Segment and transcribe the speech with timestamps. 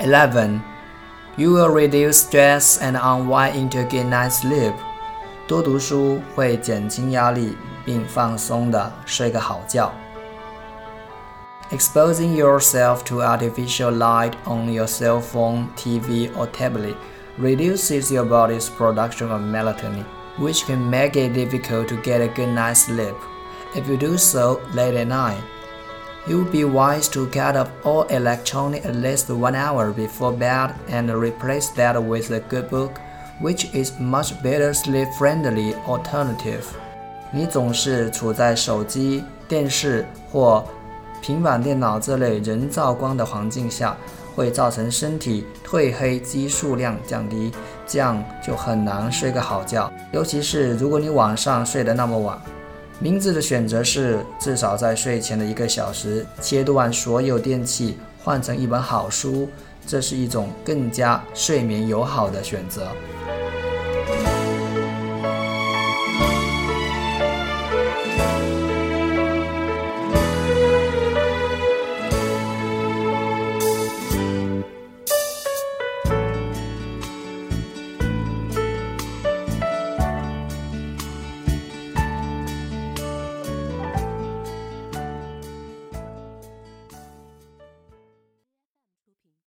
[0.00, 0.62] 11.
[1.36, 4.74] You will reduce stress and unwind into a good night's sleep.
[5.46, 9.92] 多读书会减轻压力并放松的睡个好觉。
[11.70, 16.94] Exposing yourself to artificial light on your cell phone, TV, or tablet
[17.38, 20.04] reduces your body's production of melatonin,
[20.38, 23.14] which can make it difficult to get a good night's sleep.
[23.74, 25.42] If you do so late at night,
[26.26, 30.70] it would be wise to cut off all electronic at least one hour before bed
[30.90, 32.92] and replace that with a good book
[33.40, 36.62] which is much better sleep-friendly alternative。
[37.32, 40.64] 你总是处在手机、电视或
[41.20, 43.96] 平板电脑这类人造光的环境下，
[44.36, 47.50] 会造成身体褪黑激素量降低，
[47.86, 49.90] 这样就很难睡个好觉。
[50.12, 52.38] 尤其是如果你晚上睡得那么晚。
[52.99, 59.47] 名字的选择是至少在睡前的一个小时切断所有电器，换成一本好书，
[59.85, 62.87] 这是一种更加睡眠友好的选择。